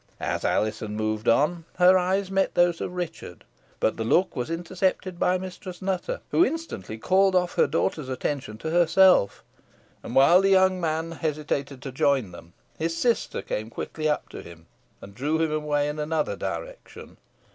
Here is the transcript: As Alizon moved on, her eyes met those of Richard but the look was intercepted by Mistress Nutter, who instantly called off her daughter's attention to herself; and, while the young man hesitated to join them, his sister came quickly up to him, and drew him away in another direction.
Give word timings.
As 0.19 0.43
Alizon 0.43 0.95
moved 0.95 1.27
on, 1.27 1.63
her 1.75 1.95
eyes 1.95 2.31
met 2.31 2.55
those 2.55 2.81
of 2.81 2.93
Richard 2.95 3.43
but 3.79 3.97
the 3.97 4.03
look 4.03 4.35
was 4.35 4.49
intercepted 4.49 5.19
by 5.19 5.37
Mistress 5.37 5.79
Nutter, 5.79 6.21
who 6.31 6.43
instantly 6.43 6.97
called 6.97 7.35
off 7.35 7.53
her 7.53 7.67
daughter's 7.67 8.09
attention 8.09 8.57
to 8.57 8.71
herself; 8.71 9.43
and, 10.01 10.15
while 10.15 10.41
the 10.41 10.49
young 10.49 10.81
man 10.81 11.11
hesitated 11.11 11.83
to 11.83 11.91
join 11.91 12.31
them, 12.31 12.53
his 12.79 12.97
sister 12.97 13.43
came 13.43 13.69
quickly 13.69 14.09
up 14.09 14.27
to 14.29 14.41
him, 14.41 14.65
and 15.03 15.13
drew 15.13 15.37
him 15.39 15.51
away 15.51 15.87
in 15.87 15.99
another 15.99 16.35
direction. 16.35 17.17